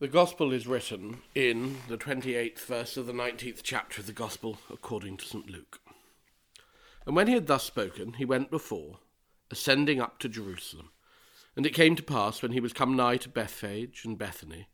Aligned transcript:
The 0.00 0.08
Gospel 0.08 0.50
is 0.50 0.66
written 0.66 1.18
in 1.34 1.76
the 1.86 1.98
28th 1.98 2.60
verse 2.60 2.96
of 2.96 3.04
the 3.04 3.12
19th 3.12 3.60
chapter 3.62 4.00
of 4.00 4.06
the 4.06 4.14
Gospel 4.14 4.58
according 4.72 5.18
to 5.18 5.26
St. 5.26 5.50
Luke. 5.50 5.78
And 7.04 7.14
when 7.14 7.26
he 7.26 7.34
had 7.34 7.46
thus 7.46 7.64
spoken, 7.64 8.14
he 8.14 8.24
went 8.24 8.50
before, 8.50 9.00
ascending 9.50 10.00
up 10.00 10.18
to 10.20 10.28
Jerusalem. 10.30 10.88
And 11.54 11.66
it 11.66 11.74
came 11.74 11.96
to 11.96 12.02
pass, 12.02 12.40
when 12.40 12.52
he 12.52 12.60
was 12.60 12.72
come 12.72 12.96
nigh 12.96 13.18
to 13.18 13.28
Bethphage 13.28 14.06
and 14.06 14.16
Bethany, 14.16 14.68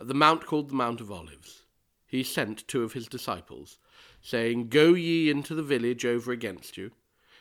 at 0.00 0.08
the 0.08 0.12
mount 0.12 0.44
called 0.44 0.70
the 0.70 0.74
Mount 0.74 1.00
of 1.00 1.12
Olives, 1.12 1.62
he 2.04 2.24
sent 2.24 2.66
two 2.66 2.82
of 2.82 2.94
his 2.94 3.06
disciples, 3.06 3.78
saying, 4.20 4.70
Go 4.70 4.94
ye 4.94 5.30
into 5.30 5.54
the 5.54 5.62
village 5.62 6.04
over 6.04 6.32
against 6.32 6.76
you, 6.76 6.90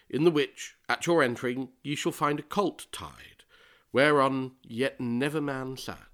in 0.07 0.23
the 0.23 0.29
which, 0.29 0.75
at 0.87 1.07
your 1.07 1.23
entering, 1.23 1.69
ye 1.81 1.95
shall 1.95 2.11
find 2.11 2.39
a 2.39 2.43
colt 2.43 2.85
tied, 2.91 3.43
whereon 3.91 4.51
yet 4.61 5.01
never 5.01 5.41
man 5.41 5.77
sat 5.77 6.12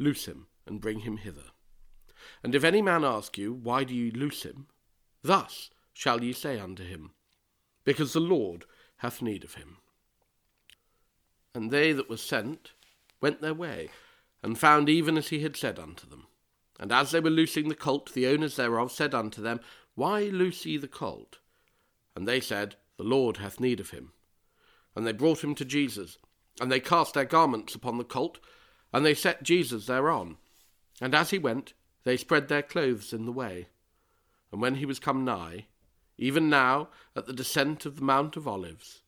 Loose 0.00 0.24
him, 0.24 0.46
and 0.66 0.80
bring 0.80 1.00
him 1.00 1.18
hither. 1.18 1.52
And 2.42 2.54
if 2.54 2.64
any 2.64 2.80
man 2.80 3.04
ask 3.04 3.36
you, 3.36 3.52
Why 3.52 3.84
do 3.84 3.94
ye 3.94 4.10
loose 4.10 4.44
him? 4.44 4.66
Thus 5.22 5.68
shall 5.92 6.24
ye 6.24 6.32
say 6.32 6.58
unto 6.58 6.82
him, 6.82 7.10
Because 7.84 8.14
the 8.14 8.20
Lord 8.20 8.64
hath 8.96 9.20
need 9.20 9.44
of 9.44 9.54
him. 9.54 9.76
And 11.54 11.70
they 11.70 11.92
that 11.92 12.08
were 12.08 12.16
sent 12.16 12.72
went 13.20 13.42
their 13.42 13.52
way, 13.52 13.90
and 14.42 14.58
found 14.58 14.88
even 14.88 15.18
as 15.18 15.28
he 15.28 15.40
had 15.40 15.54
said 15.54 15.78
unto 15.78 16.08
them. 16.08 16.26
And 16.78 16.92
as 16.92 17.10
they 17.10 17.20
were 17.20 17.28
loosing 17.28 17.68
the 17.68 17.74
colt, 17.74 18.14
the 18.14 18.26
owners 18.26 18.56
thereof 18.56 18.90
said 18.90 19.14
unto 19.14 19.42
them, 19.42 19.60
Why 19.96 20.22
loose 20.22 20.64
ye 20.64 20.78
the 20.78 20.88
colt? 20.88 21.40
And 22.16 22.26
they 22.26 22.40
said, 22.40 22.76
The 22.96 23.04
Lord 23.04 23.36
hath 23.36 23.60
need 23.60 23.80
of 23.80 23.90
him. 23.90 24.12
And 24.96 25.06
they 25.06 25.12
brought 25.12 25.44
him 25.44 25.54
to 25.56 25.64
Jesus, 25.66 26.16
and 26.58 26.72
they 26.72 26.80
cast 26.80 27.12
their 27.12 27.26
garments 27.26 27.74
upon 27.74 27.98
the 27.98 28.04
colt, 28.04 28.40
and 28.92 29.04
they 29.04 29.14
set 29.14 29.42
Jesus 29.42 29.86
thereon. 29.86 30.36
And 31.00 31.14
as 31.14 31.30
he 31.30 31.38
went, 31.38 31.72
they 32.04 32.16
spread 32.16 32.48
their 32.48 32.62
clothes 32.62 33.12
in 33.12 33.26
the 33.26 33.32
way. 33.32 33.68
And 34.52 34.60
when 34.60 34.76
he 34.76 34.86
was 34.86 34.98
come 34.98 35.24
nigh, 35.24 35.66
even 36.18 36.50
now 36.50 36.88
at 37.16 37.26
the 37.26 37.32
descent 37.32 37.86
of 37.86 37.96
the 37.96 38.04
Mount 38.04 38.36
of 38.36 38.46
Olives, 38.46 39.02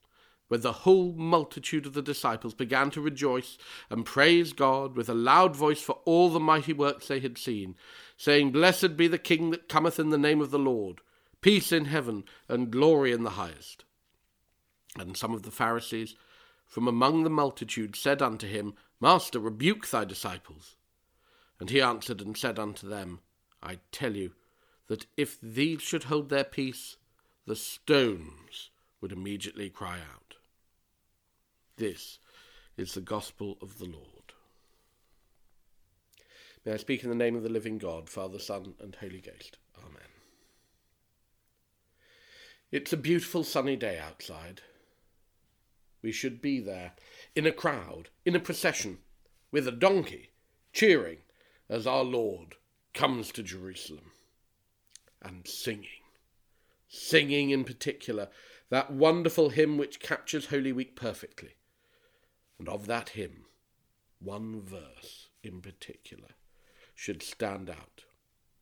where 0.47 0.59
the 0.59 0.71
whole 0.71 1.13
multitude 1.13 1.85
of 1.85 1.93
the 1.93 2.01
disciples 2.01 2.53
began 2.53 2.91
to 2.91 3.01
rejoice 3.01 3.57
and 3.89 4.05
praise 4.05 4.53
God 4.53 4.95
with 4.95 5.09
a 5.09 5.13
loud 5.13 5.55
voice 5.55 5.81
for 5.81 5.99
all 6.05 6.29
the 6.29 6.39
mighty 6.39 6.73
works 6.73 7.07
they 7.07 7.19
had 7.19 7.37
seen, 7.37 7.75
saying, 8.17 8.51
Blessed 8.51 8.95
be 8.95 9.07
the 9.07 9.17
King 9.17 9.51
that 9.51 9.69
cometh 9.69 9.99
in 9.99 10.09
the 10.09 10.17
name 10.17 10.41
of 10.41 10.51
the 10.51 10.59
Lord, 10.59 11.01
peace 11.41 11.71
in 11.71 11.85
heaven 11.85 12.23
and 12.47 12.71
glory 12.71 13.11
in 13.11 13.23
the 13.23 13.31
highest. 13.31 13.85
And 14.97 15.17
some 15.17 15.33
of 15.33 15.43
the 15.43 15.51
Pharisees 15.51 16.15
from 16.73 16.87
among 16.87 17.23
the 17.23 17.29
multitude 17.29 17.95
said 17.95 18.19
unto 18.19 18.47
him, 18.47 18.73
Master, 18.99 19.39
rebuke 19.39 19.87
thy 19.87 20.03
disciples. 20.05 20.75
And 21.59 21.69
he 21.69 21.79
answered 21.79 22.19
and 22.19 22.35
said 22.35 22.57
unto 22.57 22.89
them, 22.89 23.19
I 23.61 23.77
tell 23.91 24.15
you 24.15 24.31
that 24.87 25.05
if 25.15 25.39
these 25.39 25.83
should 25.83 26.05
hold 26.05 26.29
their 26.29 26.43
peace, 26.43 26.97
the 27.45 27.55
stones 27.55 28.71
would 29.01 29.11
immediately 29.11 29.69
cry 29.69 29.97
out. 29.97 30.33
This 31.77 32.17
is 32.75 32.95
the 32.95 33.01
gospel 33.01 33.59
of 33.61 33.77
the 33.77 33.85
Lord. 33.85 34.33
May 36.65 36.71
I 36.73 36.77
speak 36.77 37.03
in 37.03 37.09
the 37.11 37.15
name 37.15 37.35
of 37.35 37.43
the 37.43 37.49
living 37.49 37.77
God, 37.77 38.09
Father, 38.09 38.39
Son, 38.39 38.73
and 38.79 38.95
Holy 38.95 39.21
Ghost. 39.21 39.59
Amen. 39.77 40.09
It's 42.71 42.93
a 42.93 42.97
beautiful 42.97 43.43
sunny 43.43 43.75
day 43.75 43.99
outside. 43.99 44.61
We 46.03 46.11
should 46.11 46.41
be 46.41 46.59
there, 46.59 46.91
in 47.35 47.47
a 47.47 47.51
crowd, 47.51 48.09
in 48.25 48.35
a 48.35 48.39
procession, 48.39 48.99
with 49.51 49.67
a 49.67 49.71
donkey, 49.71 50.31
cheering 50.73 51.19
as 51.69 51.87
our 51.87 52.03
Lord 52.03 52.55
comes 52.93 53.31
to 53.31 53.41
Jerusalem. 53.41 54.11
And 55.21 55.47
singing, 55.47 56.03
singing 56.89 57.49
in 57.49 57.63
particular, 57.63 58.27
that 58.69 58.91
wonderful 58.91 59.49
hymn 59.49 59.77
which 59.77 60.01
captures 60.01 60.47
Holy 60.47 60.73
Week 60.73 60.95
perfectly. 60.95 61.55
And 62.59 62.67
of 62.67 62.85
that 62.87 63.09
hymn, 63.09 63.45
one 64.19 64.61
verse 64.61 65.29
in 65.41 65.61
particular 65.61 66.29
should 66.93 67.23
stand 67.23 67.69
out 67.69 68.03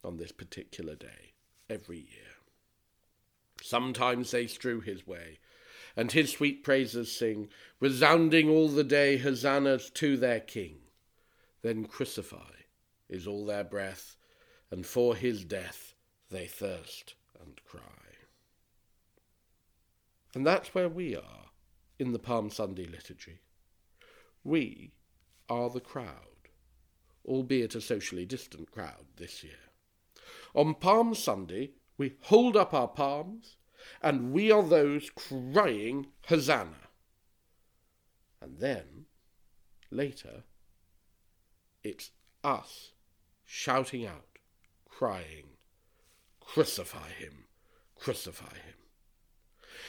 on 0.03 0.17
this 0.17 0.31
particular 0.31 0.95
day 0.95 1.33
every 1.69 1.97
year. 1.97 2.35
Sometimes 3.61 4.31
they 4.31 4.47
strew 4.47 4.81
his 4.81 5.05
way, 5.05 5.39
and 5.95 6.11
his 6.11 6.31
sweet 6.31 6.63
praises 6.63 7.11
sing, 7.11 7.49
resounding 7.79 8.49
all 8.49 8.69
the 8.69 8.83
day 8.83 9.17
hosannas 9.17 9.89
to 9.91 10.17
their 10.17 10.39
King. 10.39 10.77
Then 11.61 11.85
crucify 11.85 12.51
is 13.09 13.27
all 13.27 13.45
their 13.45 13.63
breath, 13.63 14.15
and 14.69 14.85
for 14.85 15.15
his 15.15 15.43
death 15.43 15.93
they 16.29 16.47
thirst 16.47 17.15
and 17.39 17.59
cry. 17.65 17.81
And 20.33 20.47
that's 20.47 20.73
where 20.73 20.89
we 20.89 21.15
are 21.15 21.51
in 21.99 22.13
the 22.13 22.19
Palm 22.19 22.49
Sunday 22.49 22.85
liturgy. 22.85 23.41
We 24.43 24.93
are 25.49 25.69
the 25.69 25.81
crowd, 25.81 26.47
albeit 27.25 27.75
a 27.75 27.81
socially 27.81 28.25
distant 28.25 28.71
crowd 28.71 29.05
this 29.17 29.43
year. 29.43 29.59
On 30.55 30.73
Palm 30.73 31.13
Sunday, 31.13 31.71
we 31.97 32.15
hold 32.21 32.55
up 32.55 32.73
our 32.73 32.87
palms 32.87 33.57
and 34.01 34.31
we 34.31 34.51
are 34.51 34.63
those 34.63 35.09
crying 35.09 36.07
Hosanna. 36.27 36.89
And 38.41 38.57
then, 38.59 39.05
later, 39.89 40.43
it's 41.83 42.11
us 42.43 42.91
shouting 43.45 44.05
out, 44.05 44.39
crying, 44.89 45.51
Crucify 46.53 47.07
him, 47.17 47.45
crucify 47.95 48.53
him. 48.55 48.75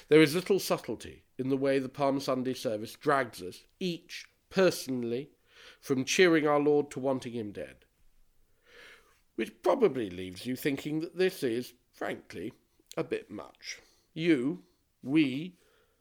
There 0.08 0.22
is 0.22 0.36
little 0.36 0.60
subtlety 0.60 1.24
in 1.36 1.48
the 1.48 1.56
way 1.56 1.80
the 1.80 1.88
Palm 1.88 2.20
Sunday 2.20 2.54
service 2.54 2.92
drags 2.92 3.42
us, 3.42 3.64
each 3.80 4.26
personally, 4.48 5.30
from 5.80 6.04
cheering 6.04 6.46
our 6.46 6.60
Lord 6.60 6.88
to 6.92 7.00
wanting 7.00 7.32
him 7.32 7.50
dead. 7.50 7.84
Which 9.34 9.60
probably 9.62 10.08
leaves 10.08 10.46
you 10.46 10.54
thinking 10.54 11.00
that 11.00 11.18
this 11.18 11.42
is, 11.42 11.74
frankly, 11.92 12.52
a 12.96 13.04
bit 13.04 13.30
much. 13.30 13.80
You, 14.14 14.62
we, 15.02 15.56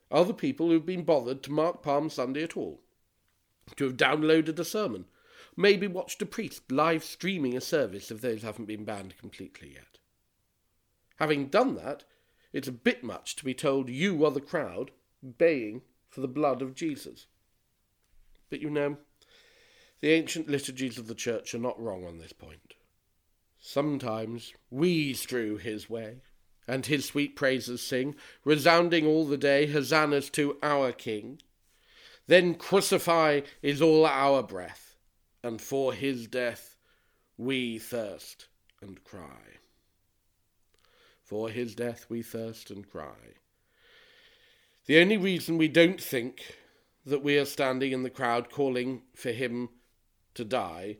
are 0.09 0.25
the 0.25 0.33
people 0.33 0.69
who've 0.69 0.85
been 0.85 1.03
bothered 1.03 1.41
to 1.43 1.51
mark 1.51 1.81
Palm 1.81 2.09
Sunday 2.09 2.43
at 2.43 2.57
all, 2.57 2.81
to 3.77 3.85
have 3.85 3.97
downloaded 3.97 4.59
a 4.59 4.65
sermon, 4.65 5.05
maybe 5.55 5.87
watched 5.87 6.21
a 6.21 6.25
priest 6.25 6.71
live 6.71 7.03
streaming 7.03 7.55
a 7.55 7.61
service 7.61 8.11
if 8.11 8.21
those 8.21 8.41
haven't 8.41 8.65
been 8.65 8.83
banned 8.83 9.17
completely 9.17 9.73
yet. 9.73 9.99
Having 11.17 11.47
done 11.47 11.75
that, 11.75 12.03
it's 12.51 12.67
a 12.67 12.73
bit 12.73 13.03
much 13.03 13.35
to 13.37 13.45
be 13.45 13.53
told 13.53 13.89
you 13.89 14.25
are 14.25 14.31
the 14.31 14.41
crowd 14.41 14.91
baying 15.37 15.83
for 16.09 16.21
the 16.21 16.27
blood 16.27 16.61
of 16.61 16.75
Jesus. 16.75 17.27
But 18.49 18.61
you 18.61 18.69
know, 18.69 18.97
the 20.01 20.09
ancient 20.09 20.49
liturgies 20.49 20.97
of 20.97 21.07
the 21.07 21.15
Church 21.15 21.53
are 21.53 21.59
not 21.59 21.79
wrong 21.79 22.05
on 22.05 22.17
this 22.17 22.33
point. 22.33 22.73
Sometimes 23.59 24.53
we 24.69 25.13
strew 25.13 25.57
his 25.57 25.89
way, 25.89 26.17
and 26.67 26.85
his 26.85 27.05
sweet 27.05 27.35
praises 27.35 27.81
sing, 27.81 28.15
resounding 28.43 29.05
all 29.05 29.25
the 29.25 29.37
day, 29.37 29.67
hosannas 29.67 30.29
to 30.31 30.57
our 30.61 30.91
King. 30.91 31.39
Then 32.27 32.55
crucify 32.55 33.41
is 33.61 33.81
all 33.81 34.05
our 34.05 34.43
breath, 34.43 34.95
and 35.43 35.61
for 35.61 35.93
his 35.93 36.27
death 36.27 36.77
we 37.37 37.79
thirst 37.79 38.47
and 38.81 39.03
cry. 39.03 39.57
For 41.23 41.49
his 41.49 41.75
death 41.75 42.05
we 42.09 42.21
thirst 42.21 42.69
and 42.69 42.89
cry. 42.89 43.35
The 44.85 44.99
only 44.99 45.17
reason 45.17 45.57
we 45.57 45.67
don't 45.67 46.01
think 46.01 46.57
that 47.05 47.23
we 47.23 47.37
are 47.37 47.45
standing 47.45 47.91
in 47.91 48.03
the 48.03 48.09
crowd 48.09 48.51
calling 48.51 49.03
for 49.15 49.31
him 49.31 49.69
to 50.35 50.43
die 50.43 50.97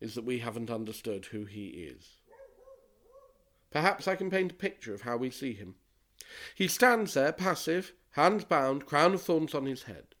is 0.00 0.14
that 0.14 0.24
we 0.24 0.38
haven't 0.38 0.70
understood 0.70 1.26
who 1.26 1.44
he 1.44 1.68
is. 1.68 2.19
Perhaps 3.70 4.08
I 4.08 4.16
can 4.16 4.30
paint 4.30 4.52
a 4.52 4.54
picture 4.54 4.94
of 4.94 5.02
how 5.02 5.16
we 5.16 5.30
see 5.30 5.52
him. 5.52 5.76
He 6.54 6.68
stands 6.68 7.14
there, 7.14 7.32
passive, 7.32 7.92
hands 8.12 8.44
bound, 8.44 8.86
crown 8.86 9.14
of 9.14 9.22
thorns 9.22 9.54
on 9.54 9.66
his 9.66 9.84
head. 9.84 10.14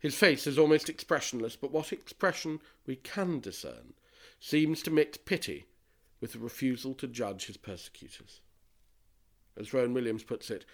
His 0.00 0.14
face 0.14 0.46
is 0.46 0.58
almost 0.58 0.88
expressionless, 0.88 1.56
but 1.56 1.70
what 1.70 1.92
expression 1.92 2.60
we 2.86 2.96
can 2.96 3.40
discern 3.40 3.94
seems 4.40 4.82
to 4.82 4.90
mix 4.90 5.16
pity 5.16 5.66
with 6.20 6.34
a 6.34 6.38
refusal 6.38 6.94
to 6.94 7.06
judge 7.06 7.46
his 7.46 7.56
persecutors. 7.56 8.40
As 9.56 9.72
Rowan 9.72 9.94
Williams 9.94 10.24
puts 10.24 10.50
it, 10.50 10.64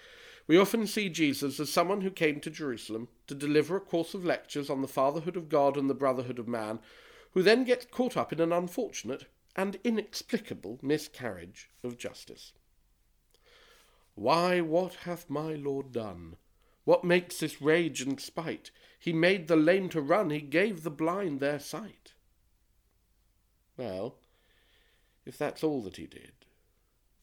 we 0.47 0.57
often 0.57 0.87
see 0.87 1.07
Jesus 1.07 1.59
as 1.59 1.69
someone 1.69 2.01
who 2.01 2.11
came 2.11 2.39
to 2.39 2.49
Jerusalem 2.49 3.07
to 3.27 3.35
deliver 3.35 3.75
a 3.75 3.81
course 3.81 4.13
of 4.13 4.25
lectures 4.25 4.69
on 4.69 4.81
the 4.81 4.87
fatherhood 4.87 5.37
of 5.37 5.49
God 5.49 5.77
and 5.77 5.89
the 5.89 5.93
brotherhood 5.93 6.39
of 6.39 6.47
man, 6.47 6.79
who 7.33 7.43
then 7.43 7.63
gets 7.63 7.85
caught 7.85 8.17
up 8.17 8.33
in 8.33 8.41
an 8.41 8.51
unfortunate 8.51 9.27
and 9.55 9.77
inexplicable 9.83 10.79
miscarriage 10.81 11.69
of 11.83 11.97
justice. 11.97 12.53
Why, 14.15 14.61
what 14.61 14.95
hath 14.95 15.29
my 15.29 15.53
Lord 15.53 15.91
done? 15.91 16.35
What 16.83 17.03
makes 17.03 17.39
this 17.39 17.61
rage 17.61 18.01
and 18.01 18.19
spite? 18.19 18.71
He 18.99 19.13
made 19.13 19.47
the 19.47 19.55
lame 19.55 19.89
to 19.89 20.01
run, 20.01 20.29
he 20.29 20.41
gave 20.41 20.83
the 20.83 20.91
blind 20.91 21.39
their 21.39 21.59
sight. 21.59 22.13
Well, 23.77 24.17
if 25.25 25.37
that's 25.37 25.63
all 25.63 25.81
that 25.83 25.97
he 25.97 26.05
did, 26.05 26.33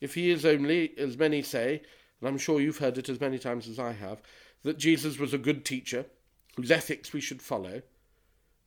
if 0.01 0.15
he 0.15 0.31
is 0.31 0.45
only, 0.45 0.97
as 0.99 1.17
many 1.17 1.43
say, 1.43 1.83
and 2.21 2.29
I'm 2.29 2.39
sure 2.39 2.61
you've 2.61 2.79
heard 2.79 2.99
it 2.99 3.09
as 3.09 3.21
many 3.21 3.39
times 3.39 3.69
as 3.69 3.79
I 3.79 3.93
have, 3.93 4.23
that 4.63 4.79
Jesus 4.79 5.19
was 5.19 5.35
a 5.35 5.39
good 5.39 5.65
teacher, 5.65 6.07
whose 6.57 6.71
ethics 6.71 7.13
we 7.13 7.21
should 7.21 7.43
follow, 7.43 7.83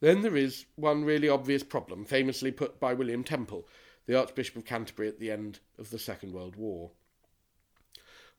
then 0.01 0.21
there 0.21 0.35
is 0.35 0.65
one 0.75 1.05
really 1.05 1.29
obvious 1.29 1.63
problem, 1.63 2.05
famously 2.05 2.51
put 2.51 2.79
by 2.79 2.93
William 2.93 3.23
Temple, 3.23 3.67
the 4.07 4.19
Archbishop 4.19 4.57
of 4.57 4.65
Canterbury 4.65 5.07
at 5.07 5.19
the 5.19 5.31
end 5.31 5.59
of 5.77 5.91
the 5.91 5.99
Second 5.99 6.33
World 6.33 6.55
War. 6.55 6.91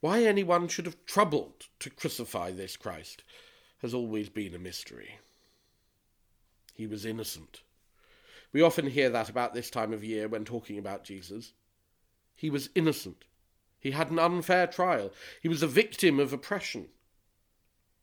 Why 0.00 0.24
anyone 0.24 0.66
should 0.66 0.86
have 0.86 1.06
troubled 1.06 1.68
to 1.78 1.88
crucify 1.88 2.50
this 2.50 2.76
Christ 2.76 3.22
has 3.80 3.94
always 3.94 4.28
been 4.28 4.54
a 4.54 4.58
mystery. 4.58 5.18
He 6.74 6.86
was 6.86 7.06
innocent. 7.06 7.62
We 8.52 8.60
often 8.60 8.88
hear 8.88 9.08
that 9.10 9.28
about 9.28 9.54
this 9.54 9.70
time 9.70 9.92
of 9.92 10.04
year 10.04 10.26
when 10.26 10.44
talking 10.44 10.78
about 10.78 11.04
Jesus. 11.04 11.52
He 12.34 12.50
was 12.50 12.70
innocent. 12.74 13.24
He 13.78 13.92
had 13.92 14.10
an 14.10 14.18
unfair 14.18 14.66
trial. 14.66 15.12
He 15.40 15.48
was 15.48 15.62
a 15.62 15.68
victim 15.68 16.18
of 16.18 16.32
oppression. 16.32 16.88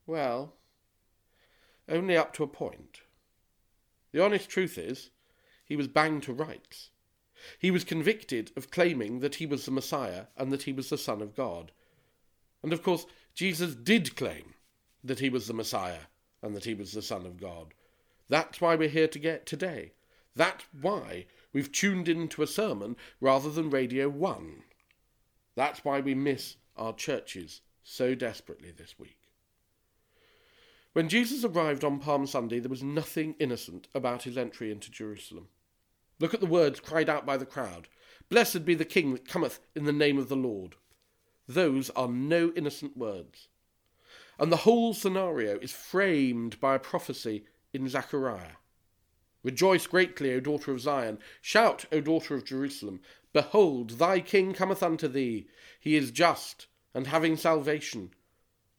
Well, 0.08 0.54
only 1.90 2.16
up 2.16 2.34
to 2.34 2.44
a 2.44 2.48
point. 2.48 3.02
The 4.12 4.24
honest 4.24 4.50
truth 4.50 4.78
is, 4.78 5.10
he 5.64 5.76
was 5.76 5.88
banged 5.88 6.24
to 6.24 6.34
rights. 6.34 6.90
He 7.58 7.72
was 7.72 7.84
convicted 7.84 8.52
of 8.58 8.72
claiming 8.72 9.20
that 9.20 9.36
he 9.36 9.46
was 9.46 9.66
the 9.66 9.72
Messiah 9.72 10.26
and 10.36 10.52
that 10.52 10.64
he 10.64 10.74
was 10.74 10.90
the 10.90 10.98
Son 10.98 11.22
of 11.22 11.36
God. 11.36 11.72
And 12.64 12.74
of 12.74 12.84
course, 12.84 13.06
Jesus 13.34 13.76
did 13.76 14.16
claim 14.16 14.56
that 15.04 15.20
he 15.20 15.30
was 15.30 15.48
the 15.48 15.54
Messiah 15.54 16.08
and 16.42 16.56
that 16.56 16.66
he 16.66 16.74
was 16.74 16.92
the 16.92 17.02
Son 17.02 17.26
of 17.26 17.40
God. 17.40 17.74
That's 18.28 18.60
why 18.60 18.76
we're 18.76 18.90
here 18.90 19.08
to 19.08 19.20
get 19.20 19.46
today. 19.46 19.94
That's 20.36 20.66
why 20.80 21.26
we've 21.54 21.72
tuned 21.72 22.08
into 22.08 22.42
a 22.42 22.48
sermon 22.48 22.96
rather 23.20 23.50
than 23.50 23.70
Radio 23.70 24.10
1. 24.10 24.64
That's 25.56 25.84
why 25.84 26.00
we 26.00 26.16
miss 26.16 26.56
our 26.78 26.94
churches 26.94 27.62
so 27.84 28.16
desperately 28.16 28.72
this 28.72 28.98
week. 29.00 29.19
When 30.94 31.08
Jesus 31.08 31.44
arrived 31.44 31.84
on 31.84 32.00
Palm 32.00 32.26
Sunday, 32.26 32.60
there 32.60 32.70
was 32.70 32.82
nothing 32.82 33.36
innocent 33.40 33.88
about 33.94 34.24
his 34.24 34.38
entry 34.38 34.72
into 34.72 34.90
Jerusalem. 34.90 35.48
Look 36.20 36.34
at 36.34 36.40
the 36.40 36.48
words 36.48 36.80
cried 36.80 37.10
out 37.10 37.26
by 37.26 37.38
the 37.38 37.46
crowd 37.46 37.88
Blessed 38.30 38.66
be 38.66 38.76
the 38.76 38.86
King 38.86 39.14
that 39.14 39.28
cometh 39.28 39.60
in 39.76 39.86
the 39.86 39.94
name 39.94 40.18
of 40.18 40.30
the 40.30 40.36
Lord. 40.36 40.76
Those 41.48 41.90
are 41.92 42.08
no 42.08 42.52
innocent 42.56 42.96
words. 42.98 43.48
And 44.38 44.52
the 44.52 44.58
whole 44.58 44.94
scenario 44.94 45.58
is 45.60 45.72
framed 45.72 46.60
by 46.60 46.76
a 46.76 46.80
prophecy 46.80 47.46
in 47.74 47.88
Zechariah. 47.88 48.58
Rejoice 49.44 49.88
greatly, 49.88 50.34
O 50.34 50.40
daughter 50.40 50.72
of 50.72 50.82
Zion. 50.82 51.18
Shout, 51.42 51.86
O 51.92 52.02
daughter 52.02 52.36
of 52.36 52.46
Jerusalem. 52.46 53.00
Behold, 53.34 53.92
thy 53.92 54.20
king 54.20 54.54
cometh 54.54 54.84
unto 54.84 55.08
thee. 55.08 55.48
He 55.80 55.96
is 55.96 56.12
just, 56.12 56.68
and 56.94 57.08
having 57.08 57.38
salvation, 57.38 58.12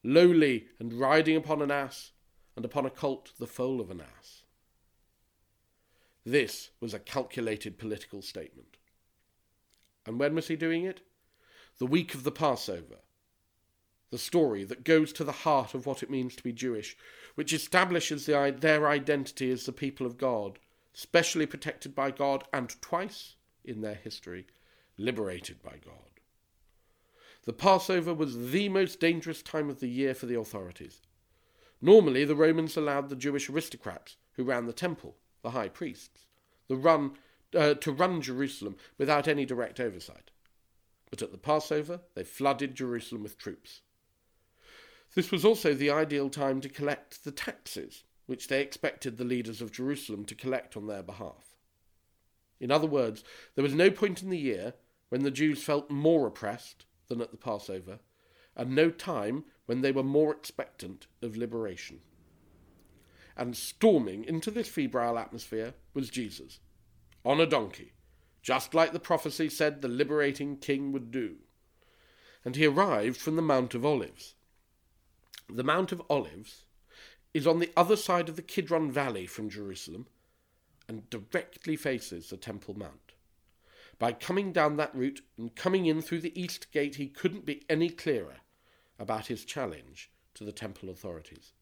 lowly, 0.03 0.67
and 0.79 0.93
riding 0.93 1.37
upon 1.37 1.63
an 1.63 1.71
ass, 1.71 2.13
and 2.57 2.65
upon 2.65 2.87
a 2.87 2.91
colt 2.91 3.33
the 3.39 3.47
foal 3.47 3.81
of 3.81 3.91
an 3.91 4.01
ass. 4.01 4.43
This 6.25 6.71
was 6.81 6.93
a 6.93 6.99
calculated 6.99 7.79
political 7.79 8.23
statement. 8.23 8.77
And 10.07 10.19
when 10.19 10.35
was 10.35 10.49
he 10.49 10.57
doing 10.57 10.85
it? 10.85 11.01
The 11.79 11.87
week 11.87 12.15
of 12.15 12.25
the 12.25 12.33
Passover. 12.33 12.97
The 14.11 14.19
story 14.19 14.65
that 14.65 14.85
goes 14.85 15.13
to 15.15 15.25
the 15.25 15.33
heart 15.33 15.73
of 15.73 15.87
what 15.87 16.03
it 16.03 16.11
means 16.11 16.35
to 16.37 16.43
be 16.43 16.53
Jewish, 16.53 16.97
which 17.37 17.53
establishes 17.53 18.27
the, 18.27 18.55
their 18.59 18.89
identity 18.89 19.51
as 19.51 19.65
the 19.65 19.73
people 19.73 20.05
of 20.05 20.19
God, 20.19 20.59
specially 20.93 21.47
protected 21.47 21.95
by 21.95 22.11
God 22.11 22.45
and 22.53 22.81
twice 22.83 23.37
in 23.65 23.81
their 23.81 23.95
history, 23.95 24.47
liberated 24.99 25.63
by 25.63 25.77
God. 25.85 26.10
The 27.45 27.53
Passover 27.53 28.13
was 28.13 28.51
the 28.51 28.69
most 28.69 29.01
dangerous 29.01 29.43
time 29.43 29.71
of 29.71 29.81
the 29.81 29.89
year 29.89 30.15
for 30.15 30.27
the 30.27 30.39
authorities. 30.39 31.01
Normally, 31.81 32.25
the 32.25 32.37
Romans 32.37 32.77
allowed 32.77 33.09
the 33.09 33.17
Jewish 33.17 33.49
aristocrats 33.49 34.17
who 34.33 34.45
ran 34.45 34.67
the 34.67 34.73
temple, 34.73 35.17
the 35.43 35.51
high 35.51 35.71
priests, 35.71 36.27
the 36.69 36.77
run, 36.77 37.13
uh, 37.57 37.75
to 37.75 37.93
run 37.93 38.21
Jerusalem 38.21 38.77
without 38.99 39.27
any 39.27 39.47
direct 39.47 39.81
oversight. 39.81 40.31
But 41.09 41.23
at 41.23 41.33
the 41.33 41.39
Passover, 41.39 42.01
they 42.15 42.25
flooded 42.25 42.75
Jerusalem 42.75 43.23
with 43.23 43.39
troops. 43.39 43.81
This 45.15 45.31
was 45.31 45.45
also 45.45 45.75
the 45.75 45.91
ideal 45.91 46.29
time 46.29 46.61
to 46.61 46.69
collect 46.69 47.25
the 47.25 47.33
taxes 47.33 48.05
which 48.27 48.47
they 48.47 48.61
expected 48.61 49.17
the 49.17 49.25
leaders 49.25 49.61
of 49.61 49.73
Jerusalem 49.73 50.25
to 50.27 50.37
collect 50.37 50.77
on 50.77 50.87
their 50.87 51.03
behalf. 51.03 51.57
In 52.61 52.71
other 52.71 52.87
words, 52.87 53.25
there 53.55 53.65
was 53.65 53.75
no 53.75 53.91
point 53.91 54.23
in 54.23 54.31
the 54.31 54.39
year 54.39 54.75
when 55.09 55.25
the 55.25 55.33
Jews 55.33 55.65
felt 55.65 55.91
more 55.91 56.29
oppressed 56.29 56.85
than 57.11 57.21
at 57.21 57.31
the 57.31 57.37
Passover, 57.37 57.99
and 58.57 58.75
no 58.75 58.91
time 58.91 59.45
when 59.67 59.83
they 59.83 59.93
were 59.93 60.03
more 60.03 60.33
expectant 60.33 61.07
of 61.21 61.37
liberation. 61.37 62.01
And 63.37 63.57
storming 63.57 64.25
into 64.25 64.51
this 64.51 64.69
febrile 64.69 65.19
atmosphere 65.19 65.75
was 65.93 66.09
Jesus, 66.09 66.61
on 67.25 67.41
a 67.41 67.47
donkey, 67.47 67.93
just 68.43 68.73
like 68.73 68.93
the 68.93 69.01
prophecy 69.01 69.51
said 69.51 69.83
the 69.83 69.89
liberating 69.89 70.57
king 70.57 70.93
would 70.93 71.11
do. 71.11 71.37
And 72.45 72.57
he 72.57 72.67
arrived 72.67 73.19
from 73.19 73.37
the 73.37 73.43
Mount 73.43 73.75
of 73.75 73.85
Olives. 73.85 74.35
The 75.49 75.65
Mount 75.65 75.93
of 75.93 76.03
Olives 76.09 76.65
is 77.35 77.47
on 77.47 77.59
the 77.59 77.71
other 77.77 77.97
side 77.97 78.29
of 78.29 78.37
the 78.37 78.43
Kidron 78.43 78.91
Valley 78.91 79.27
from 79.27 79.51
Jerusalem 79.51 80.07
and 80.89 81.09
directly 81.11 81.77
faces 81.77 82.31
the 82.31 82.37
Temple 82.37 82.77
Mount. 82.77 83.13
By 84.01 84.13
coming 84.13 84.53
down 84.53 84.79
that 84.79 84.95
route 84.95 85.21
and 85.37 85.55
coming 85.55 85.85
in 85.85 86.01
through 86.01 86.23
the 86.23 86.41
east 86.41 86.73
gate, 86.73 86.97
he 86.97 87.07
couldn't 87.07 87.45
be 87.45 87.65
any 87.69 87.91
clearer 87.91 88.39
about 88.99 89.27
his 89.27 89.45
challenge 89.45 90.11
to 90.35 90.43
the 90.43 90.53
temple 90.53 90.89
authorities. 90.89 91.53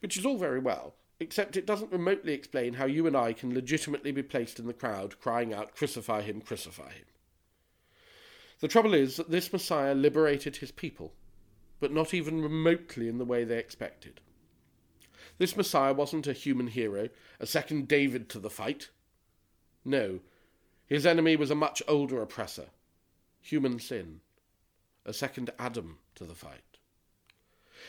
Which 0.00 0.18
is 0.18 0.26
all 0.26 0.36
very 0.36 0.58
well, 0.58 0.94
except 1.18 1.56
it 1.56 1.64
doesn't 1.64 1.90
remotely 1.90 2.34
explain 2.34 2.74
how 2.74 2.84
you 2.84 3.06
and 3.06 3.16
I 3.16 3.32
can 3.32 3.54
legitimately 3.54 4.12
be 4.12 4.22
placed 4.22 4.58
in 4.58 4.66
the 4.66 4.74
crowd 4.74 5.18
crying 5.18 5.54
out, 5.54 5.74
Crucify 5.74 6.20
him, 6.20 6.42
crucify 6.42 6.92
him. 6.92 7.06
The 8.60 8.68
trouble 8.68 8.92
is 8.92 9.16
that 9.16 9.30
this 9.30 9.54
Messiah 9.54 9.94
liberated 9.94 10.56
his 10.56 10.70
people, 10.70 11.14
but 11.80 11.92
not 11.92 12.12
even 12.12 12.42
remotely 12.42 13.08
in 13.08 13.16
the 13.16 13.24
way 13.24 13.44
they 13.44 13.58
expected. 13.58 14.20
This 15.38 15.56
Messiah 15.56 15.94
wasn't 15.94 16.26
a 16.26 16.34
human 16.34 16.66
hero, 16.66 17.08
a 17.40 17.46
second 17.46 17.88
David 17.88 18.28
to 18.28 18.38
the 18.38 18.50
fight. 18.50 18.90
No, 19.82 20.20
his 20.92 21.06
enemy 21.06 21.36
was 21.36 21.50
a 21.50 21.54
much 21.54 21.82
older 21.88 22.20
oppressor, 22.20 22.66
human 23.40 23.80
sin, 23.80 24.20
a 25.06 25.12
second 25.14 25.50
Adam 25.58 25.96
to 26.14 26.22
the 26.24 26.34
fight. 26.34 26.76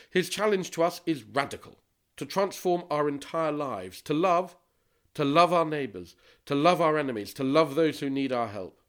His 0.08 0.30
challenge 0.30 0.70
to 0.70 0.82
us 0.82 1.02
is 1.04 1.22
radical 1.22 1.80
to 2.16 2.24
transform 2.24 2.84
our 2.90 3.06
entire 3.06 3.52
lives, 3.52 4.00
to 4.00 4.14
love, 4.14 4.56
to 5.12 5.22
love 5.22 5.52
our 5.52 5.66
neighbours, 5.66 6.16
to 6.46 6.54
love 6.54 6.80
our 6.80 6.96
enemies, 6.96 7.34
to 7.34 7.44
love 7.44 7.74
those 7.74 8.00
who 8.00 8.08
need 8.08 8.32
our 8.32 8.48
help. 8.48 8.80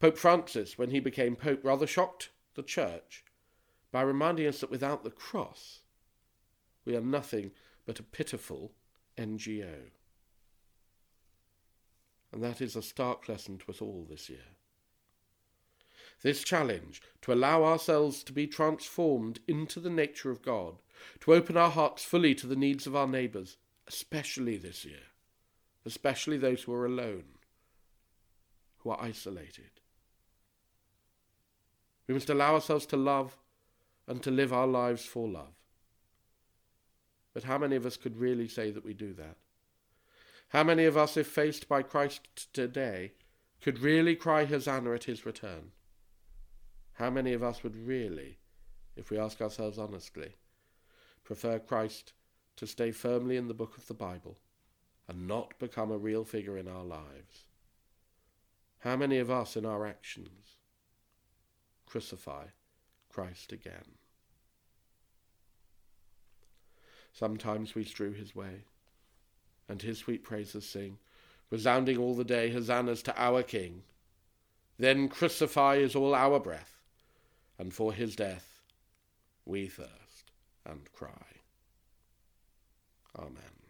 Pope 0.00 0.18
Francis, 0.18 0.76
when 0.76 0.90
he 0.90 0.98
became 0.98 1.36
Pope, 1.36 1.60
rather 1.62 1.86
shocked 1.86 2.30
the 2.56 2.64
Church 2.64 3.22
by 3.92 4.02
reminding 4.02 4.48
us 4.48 4.58
that 4.58 4.72
without 4.72 5.04
the 5.04 5.12
cross, 5.12 5.82
we 6.84 6.96
are 6.96 7.00
nothing 7.00 7.52
but 7.86 8.00
a 8.00 8.02
pitiful 8.02 8.72
NGO. 9.16 9.92
And 12.32 12.42
that 12.42 12.60
is 12.60 12.76
a 12.76 12.82
stark 12.82 13.28
lesson 13.28 13.58
to 13.58 13.70
us 13.70 13.80
all 13.80 14.06
this 14.08 14.28
year. 14.28 14.38
This 16.22 16.42
challenge 16.42 17.00
to 17.22 17.32
allow 17.32 17.64
ourselves 17.64 18.22
to 18.24 18.32
be 18.32 18.46
transformed 18.46 19.40
into 19.46 19.80
the 19.80 19.90
nature 19.90 20.30
of 20.30 20.42
God, 20.42 20.82
to 21.20 21.32
open 21.32 21.56
our 21.56 21.70
hearts 21.70 22.02
fully 22.02 22.34
to 22.34 22.46
the 22.46 22.56
needs 22.56 22.86
of 22.86 22.96
our 22.96 23.06
neighbours, 23.06 23.56
especially 23.86 24.56
this 24.56 24.84
year, 24.84 25.06
especially 25.86 26.36
those 26.36 26.62
who 26.62 26.72
are 26.74 26.86
alone, 26.86 27.24
who 28.78 28.90
are 28.90 29.00
isolated. 29.00 29.70
We 32.08 32.14
must 32.14 32.30
allow 32.30 32.54
ourselves 32.54 32.86
to 32.86 32.96
love 32.96 33.36
and 34.06 34.22
to 34.22 34.30
live 34.30 34.52
our 34.52 34.66
lives 34.66 35.04
for 35.04 35.28
love. 35.28 35.54
But 37.32 37.44
how 37.44 37.58
many 37.58 37.76
of 37.76 37.86
us 37.86 37.96
could 37.96 38.16
really 38.16 38.48
say 38.48 38.70
that 38.70 38.84
we 38.84 38.94
do 38.94 39.12
that? 39.12 39.36
How 40.48 40.64
many 40.64 40.86
of 40.86 40.96
us, 40.96 41.16
if 41.16 41.26
faced 41.26 41.68
by 41.68 41.82
Christ 41.82 42.52
today, 42.54 43.12
could 43.60 43.80
really 43.80 44.16
cry 44.16 44.46
Hosanna 44.46 44.94
at 44.94 45.04
his 45.04 45.26
return? 45.26 45.72
How 46.94 47.10
many 47.10 47.34
of 47.34 47.42
us 47.42 47.62
would 47.62 47.76
really, 47.76 48.38
if 48.96 49.10
we 49.10 49.18
ask 49.18 49.42
ourselves 49.42 49.78
honestly, 49.78 50.36
prefer 51.22 51.58
Christ 51.58 52.14
to 52.56 52.66
stay 52.66 52.92
firmly 52.92 53.36
in 53.36 53.46
the 53.46 53.54
book 53.54 53.76
of 53.76 53.86
the 53.86 53.94
Bible 53.94 54.38
and 55.06 55.28
not 55.28 55.58
become 55.58 55.90
a 55.90 55.98
real 55.98 56.24
figure 56.24 56.56
in 56.56 56.66
our 56.66 56.84
lives? 56.84 57.46
How 58.78 58.96
many 58.96 59.18
of 59.18 59.30
us 59.30 59.54
in 59.54 59.66
our 59.66 59.86
actions 59.86 60.56
crucify 61.84 62.46
Christ 63.10 63.52
again? 63.52 63.96
Sometimes 67.12 67.74
we 67.74 67.84
strew 67.84 68.12
his 68.12 68.34
way 68.34 68.62
and 69.68 69.82
his 69.82 69.98
sweet 69.98 70.22
praises 70.22 70.64
sing. 70.68 70.98
resounding 71.50 71.96
all 71.96 72.14
the 72.14 72.24
day 72.24 72.50
hosannas 72.50 73.02
to 73.02 73.14
our 73.20 73.42
King. 73.42 73.82
Then 74.78 75.08
crucify 75.08 75.76
is 75.76 75.96
all 75.96 76.14
our 76.14 76.38
breath, 76.38 76.76
and 77.58 77.72
for 77.72 77.92
his 77.92 78.14
death 78.14 78.60
we 79.44 79.66
thirst 79.66 80.30
and 80.64 80.92
cry. 80.92 81.26
Amen. 83.18 83.67